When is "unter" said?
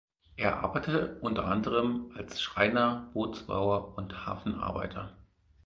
1.21-1.45